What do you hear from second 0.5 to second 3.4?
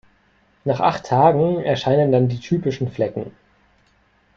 Nach acht Tagen erscheinen dann die typischen Flecken.